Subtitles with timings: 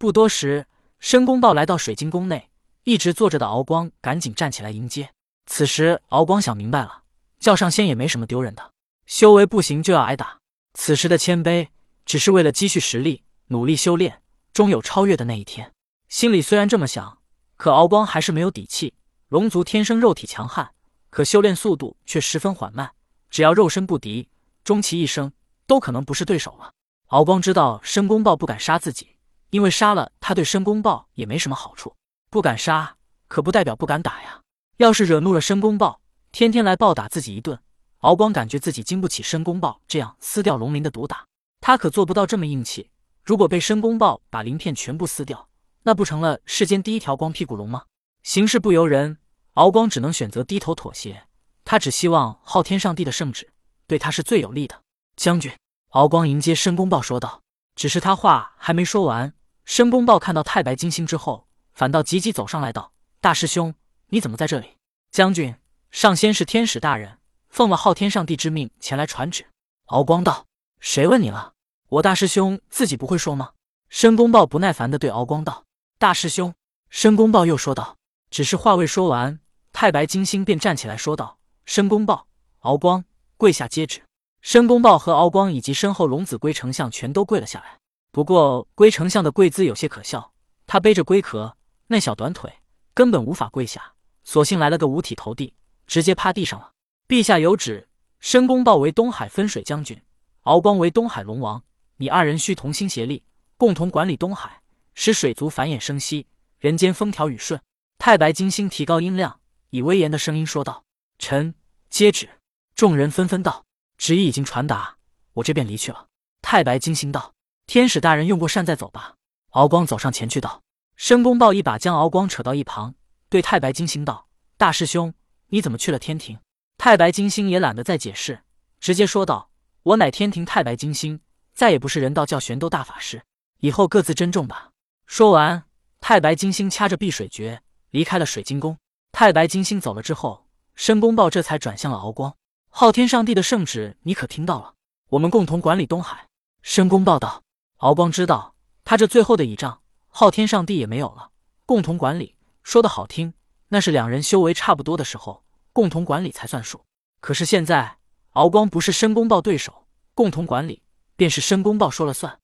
[0.00, 0.64] 不多时，
[0.98, 2.48] 申公豹来到水晶宫内，
[2.84, 5.10] 一直坐着的敖光赶紧站起来迎接。
[5.44, 7.02] 此时，敖光想明白了，
[7.38, 8.72] 叫上仙也没什么丢人的，
[9.04, 10.38] 修为不行就要挨打。
[10.72, 11.68] 此时的谦卑，
[12.06, 14.22] 只是为了积蓄实力，努力修炼，
[14.54, 15.70] 终有超越的那一天。
[16.08, 17.18] 心里虽然这么想，
[17.58, 18.94] 可敖光还是没有底气。
[19.28, 20.70] 龙族天生肉体强悍，
[21.10, 22.90] 可修炼速度却十分缓慢，
[23.28, 24.30] 只要肉身不敌，
[24.64, 25.30] 终其一生
[25.66, 26.72] 都可能不是对手了。
[27.08, 29.16] 敖光知道申公豹不敢杀自己，
[29.50, 31.94] 因为杀了他对申公豹也没什么好处。
[32.30, 32.96] 不敢杀，
[33.28, 34.40] 可不代表不敢打呀。
[34.76, 36.00] 要是惹怒了申公豹，
[36.32, 37.58] 天天来暴打自己一顿，
[37.98, 41.26] 敖光感觉自己经不起申公豹这样撕掉龙鳞的毒打。
[41.60, 42.90] 他可做不到这么硬气。
[43.22, 45.48] 如果被申公豹把鳞片全部撕掉，
[45.82, 47.84] 那不成了世间第一条光屁股龙吗？
[48.22, 49.18] 行事不由人，
[49.54, 51.24] 敖光只能选择低头妥协。
[51.64, 53.50] 他只希望昊天上帝的圣旨
[53.86, 54.82] 对他是最有利的。
[55.16, 55.52] 将军，
[55.90, 57.42] 敖光迎接申公豹说道。
[57.76, 59.32] 只是他话还没说完，
[59.64, 63.74] 申公豹看到太白金星之后，反倒急急走上来道：“大师兄，
[64.08, 64.76] 你怎么在这里？”
[65.10, 65.54] 将军，
[65.90, 69.46] 上仙是天使大人，奉了昊天上帝之命前来传旨。
[69.86, 70.46] 敖光道
[70.80, 71.52] ：“谁问你了？
[71.88, 73.52] 我大师兄自己不会说吗？”
[73.88, 75.64] 申公豹不耐烦的对敖光道
[75.98, 76.54] ：“大师兄。”
[76.90, 77.96] 申公豹又说道。
[78.30, 79.40] 只是话未说完，
[79.72, 82.28] 太白金星便站起来说道：“申公豹、
[82.60, 83.04] 敖光，
[83.36, 84.02] 跪下接旨。”
[84.40, 87.80] 申公豹和敖光以及身后龙子龟丞相全都跪了下来。
[88.12, 90.32] 不过龟丞相的跪姿有些可笑，
[90.66, 92.52] 他背着龟壳，那小短腿
[92.92, 93.94] 根本无法跪下，
[94.24, 95.54] 索性来了个五体投地，
[95.86, 96.72] 直接趴地上了。
[97.06, 97.88] 陛下有旨，
[98.18, 100.00] 申公豹为东海分水将军，
[100.42, 101.62] 敖光为东海龙王，
[101.96, 103.22] 你二人需同心协力，
[103.56, 104.62] 共同管理东海，
[104.94, 106.26] 使水族繁衍生息，
[106.58, 107.60] 人间风调雨顺。
[107.98, 110.84] 太白金星提高音量，以威严的声音说道
[111.18, 111.54] ：“臣
[111.88, 112.28] 接旨。”
[112.74, 113.66] 众人纷纷道
[113.98, 114.96] ：“旨意已经传达，
[115.34, 116.06] 我这便离去了。”
[116.40, 117.34] 太白金星道
[117.70, 119.14] ：“天使大人用过膳，再走吧。”
[119.54, 120.60] 敖光走上前去道
[120.98, 122.96] ：“申公豹一把将敖光扯到一旁，
[123.28, 124.26] 对太白金星道
[124.58, 125.14] ：‘大师兄，
[125.50, 126.40] 你怎么去了天庭？’”
[126.78, 128.42] 太白金星也懒得再解释，
[128.80, 129.52] 直接说道
[129.84, 131.20] ：“我乃天庭太白金星，
[131.54, 133.22] 再也不是人道教玄斗大法师，
[133.60, 134.70] 以后各自珍重吧。”
[135.06, 135.62] 说完，
[136.00, 137.62] 太白金星掐着碧水诀。
[137.90, 138.76] 离开了水晶宫，
[139.12, 142.34] 太白金星走了之后，申公豹这才转向了敖光。
[142.68, 144.74] 昊天上帝的圣旨，你可听到了？
[145.10, 146.26] 我们共同管理东海。
[146.62, 147.44] 申公豹道。
[147.80, 148.54] 敖光知道，
[148.84, 151.30] 他这最后的倚仗，昊天上帝也没有了。
[151.64, 153.32] 共同管理说的好听，
[153.68, 156.84] 那是两人修为差不多的时候，共同管理才算数。
[157.20, 157.96] 可是现在，
[158.32, 160.82] 敖光不是申公豹对手，共同管理
[161.16, 162.38] 便是申公豹说了算。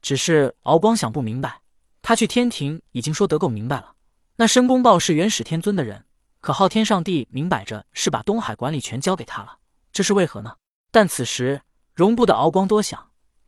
[0.00, 1.60] 只是敖光想不明白，
[2.00, 3.94] 他去天庭已经说得够明白了。
[4.36, 6.06] 那申公豹是元始天尊的人，
[6.40, 9.58] 可昊天上帝明摆着是把东海管理权交给他了，
[9.92, 10.56] 这是为何呢？
[10.90, 11.60] 但此时
[11.94, 13.05] 容不得敖光多想，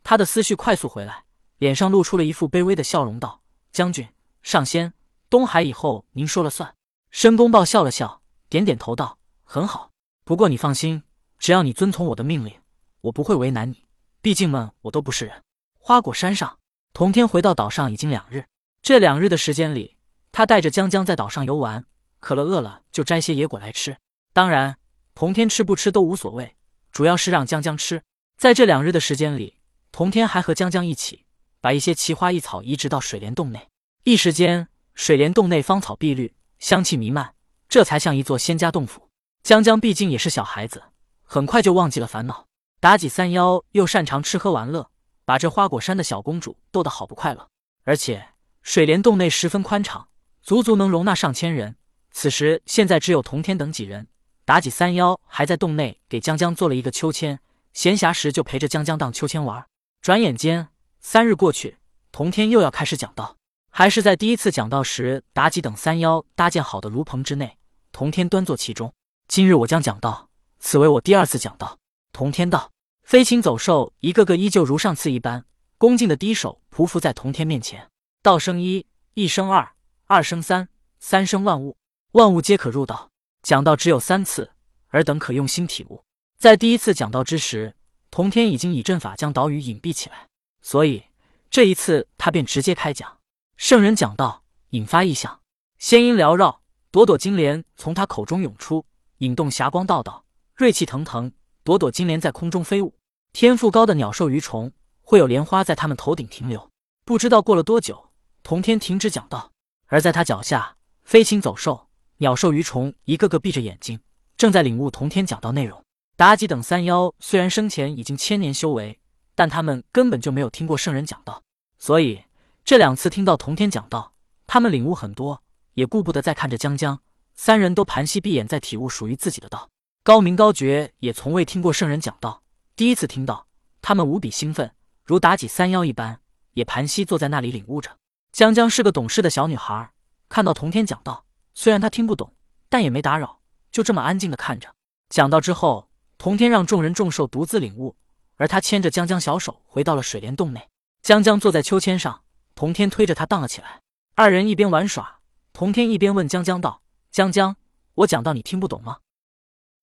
[0.09, 1.25] 他的思绪快速回来，
[1.59, 4.09] 脸上露出了一副卑微的笑容，道：“将军
[4.41, 4.91] 上仙，
[5.29, 6.73] 东海以后您说了算。”
[7.13, 9.91] 申公豹笑了笑，点点头道：“很好，
[10.25, 11.03] 不过你放心，
[11.37, 12.59] 只要你遵从我的命令，
[13.01, 13.85] 我不会为难你。
[14.19, 15.43] 毕竟们我都不是人。”
[15.77, 16.57] 花果山上，
[16.91, 18.45] 童天回到岛上已经两日，
[18.81, 19.95] 这两日的时间里。
[20.31, 21.85] 他带着江江在岛上游玩，
[22.19, 23.95] 渴了饿了就摘些野果来吃。
[24.33, 24.79] 当然，
[25.13, 26.55] 童天吃不吃都无所谓，
[26.91, 28.01] 主要是让江江吃。
[28.39, 29.58] 在这两日的时间里，
[29.99, 31.25] 童天还和江江一起
[31.59, 33.67] 把一些奇花异草移植到水帘洞内。
[34.05, 37.33] 一时间，水帘洞内芳草碧绿，香气弥漫，
[37.67, 39.09] 这才像一座仙家洞府。
[39.43, 40.81] 江江毕竟也是小孩子，
[41.23, 42.47] 很快就忘记了烦恼。
[42.79, 44.89] 妲己三妖又擅长吃喝玩乐，
[45.25, 47.49] 把这花果山的小公主逗得好不快乐。
[47.83, 48.25] 而且
[48.61, 50.07] 水帘洞内十分宽敞。
[50.41, 51.75] 足足能容纳上千人。
[52.11, 54.07] 此时现在只有童天等几人，
[54.45, 57.41] 妲己三妖还在洞内给江江做了一个秋千，
[57.73, 59.68] 闲暇时就陪着江江荡秋千玩。
[60.01, 60.69] 转眼间
[61.01, 61.77] 三日过去，
[62.13, 63.35] 童天又要开始讲道。
[63.69, 67.57] 还是在第一次讲道时，妲己等三妖搭建好的炉棚之内，
[67.91, 68.93] 童天端坐其中。
[69.27, 71.77] 今日我将讲道，此为我第二次讲道。
[72.13, 72.71] 童天道：
[73.03, 75.43] 飞禽走兽一个个依旧如上次一般，
[75.77, 77.89] 恭敬的低首匍匐在童天面前。
[78.23, 78.85] 道生一，
[79.15, 79.69] 一生二。
[80.05, 80.69] 二生三，
[80.99, 81.75] 三生万物，
[82.13, 83.11] 万物皆可入道。
[83.43, 84.51] 讲道只有三次，
[84.87, 86.03] 尔等可用心体悟。
[86.39, 87.75] 在第一次讲道之时，
[88.11, 90.27] 童天已经以阵法将岛屿隐蔽起来，
[90.61, 91.03] 所以
[91.49, 93.17] 这一次他便直接开讲。
[93.55, 95.41] 圣人讲道，引发异象，
[95.77, 96.61] 仙音缭绕，
[96.91, 98.85] 朵朵金莲从他口中涌出，
[99.17, 100.25] 引动霞光道道，
[100.55, 101.31] 锐气腾腾，
[101.63, 102.95] 朵朵金莲在空中飞舞。
[103.31, 104.71] 天赋高的鸟兽鱼虫，
[105.01, 106.69] 会有莲花在他们头顶停留。
[107.05, 108.09] 不知道过了多久，
[108.41, 109.51] 童天停止讲道。
[109.85, 113.99] 而在他脚下，飞禽走兽、鸟兽鱼虫一个个闭着眼睛，
[114.37, 115.83] 正在领悟童天讲道内容。
[116.19, 118.99] 妲己等三妖虽然生前已经千年修为，
[119.35, 121.43] 但他们根本就没有听过圣人讲道，
[121.77, 122.25] 所以
[122.65, 124.11] 这两次听到童天讲道，
[124.45, 125.41] 他们领悟很多，
[125.75, 126.99] 也顾不得再看着江江。
[127.35, 129.69] 三人都盘膝闭眼，在体悟属于自己的道。
[130.03, 132.43] 高明高觉也从未听过圣人讲道，
[132.75, 133.47] 第一次听到，
[133.81, 134.73] 他们无比兴奋，
[135.05, 136.19] 如妲己三妖一般，
[136.51, 137.95] 也盘膝坐在那里领悟着。
[138.33, 139.91] 江江是个懂事的小女孩，
[140.27, 141.23] 看到童天讲道，
[141.53, 142.33] 虽然她听不懂，
[142.67, 143.39] 但也没打扰，
[143.71, 144.67] 就这么安静的看着。
[145.07, 145.88] 讲到之后，
[146.19, 147.95] 童天让众人众兽独自领悟，
[148.35, 150.67] 而他牵着江江小手回到了水帘洞内。
[151.01, 152.23] 江江坐在秋千上，
[152.55, 153.81] 童天推着他荡了起来。
[154.15, 155.21] 二人一边玩耍，
[155.53, 156.81] 童天一边问江江道。
[157.09, 157.55] 江江，
[157.95, 158.97] 我讲到你听不懂吗？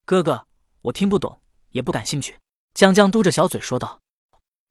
[0.05, 0.47] 哥哥，
[0.83, 1.41] 我听不懂，
[1.71, 2.37] 也不感兴趣。
[2.75, 4.01] 江江嘟着小嘴说道。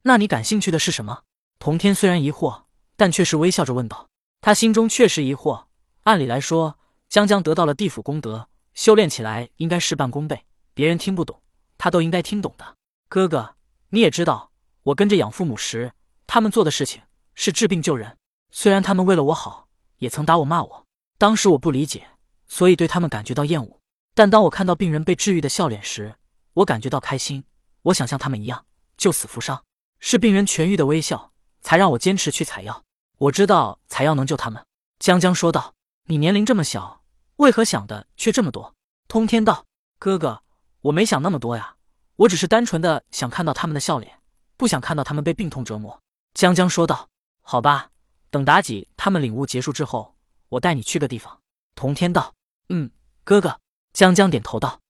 [0.02, 1.24] 那你感兴趣的是什么？
[1.58, 2.62] 童天虽然疑惑，
[2.96, 4.08] 但却是微笑着问道。
[4.40, 5.64] 他心中确实疑惑。
[6.04, 6.78] 按理来说，
[7.08, 10.44] 江江得到了地府功德，修炼起来应该事半功倍。
[10.72, 11.42] 别人听不懂，
[11.78, 12.76] 他都应该听懂的。
[13.08, 13.56] 哥哥，
[13.90, 14.50] 你也知道，
[14.82, 15.92] 我跟着养父母时，
[16.26, 17.02] 他们做的事情
[17.34, 18.16] 是治病救人。
[18.50, 19.68] 虽然他们为了我好，
[19.98, 20.86] 也曾打我骂我，
[21.18, 22.08] 当时我不理解。
[22.48, 23.80] 所以对他们感觉到厌恶，
[24.14, 26.14] 但当我看到病人被治愈的笑脸时，
[26.54, 27.42] 我感觉到开心。
[27.82, 28.64] 我想像他们一样
[28.96, 29.64] 救死扶伤，
[29.98, 32.84] 是病人痊愈的微笑，才让我坚持去采药。
[33.18, 34.64] 我知道采药能救他们。
[35.00, 35.74] 江江说道
[36.06, 37.02] ：“你年龄这么小，
[37.36, 38.74] 为何想的却这么多？”
[39.08, 39.66] 通天道
[39.98, 40.42] ：“哥哥，
[40.86, 41.74] 我没想那么多呀，
[42.14, 44.20] 我只是单纯的想看到他们的笑脸，
[44.56, 46.00] 不想看到他们被病痛折磨。”
[46.34, 47.08] 江江说道
[47.42, 47.90] ：“好吧，
[48.30, 50.14] 等妲己他们领悟结束之后，
[50.48, 51.40] 我带你去个地方。”
[51.74, 52.34] 童天道。
[52.68, 52.90] 嗯，
[53.24, 53.58] 哥哥，
[53.92, 54.80] 江江点头道。